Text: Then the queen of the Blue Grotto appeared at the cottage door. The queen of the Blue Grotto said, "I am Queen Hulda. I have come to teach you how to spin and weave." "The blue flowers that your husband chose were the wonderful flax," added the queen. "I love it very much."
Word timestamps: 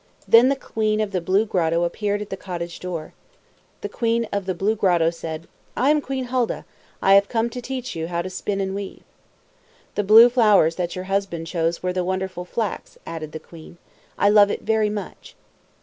Then 0.27 0.49
the 0.49 0.55
queen 0.55 0.99
of 0.99 1.11
the 1.11 1.21
Blue 1.21 1.45
Grotto 1.45 1.83
appeared 1.83 2.23
at 2.23 2.31
the 2.31 2.35
cottage 2.35 2.79
door. 2.79 3.13
The 3.81 3.89
queen 3.89 4.27
of 4.33 4.47
the 4.47 4.55
Blue 4.55 4.75
Grotto 4.75 5.11
said, 5.11 5.47
"I 5.77 5.91
am 5.91 6.01
Queen 6.01 6.23
Hulda. 6.23 6.65
I 7.03 7.13
have 7.13 7.29
come 7.29 7.51
to 7.51 7.61
teach 7.61 7.95
you 7.95 8.07
how 8.07 8.23
to 8.23 8.29
spin 8.31 8.59
and 8.59 8.73
weave." 8.73 9.03
"The 9.93 10.03
blue 10.03 10.29
flowers 10.29 10.75
that 10.77 10.95
your 10.95 11.05
husband 11.05 11.45
chose 11.45 11.83
were 11.83 11.93
the 11.93 12.03
wonderful 12.03 12.45
flax," 12.45 12.97
added 13.05 13.31
the 13.31 13.39
queen. 13.39 13.77
"I 14.17 14.27
love 14.29 14.49
it 14.49 14.63
very 14.63 14.89
much." 14.89 15.35